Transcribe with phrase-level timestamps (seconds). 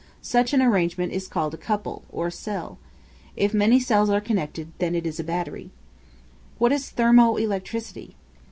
[0.23, 2.79] Such an arrangement is called a couple, or cell.
[3.35, 5.69] If many cells are connected, then it is called a battery.
[6.57, 8.15] What is Thermo electricity?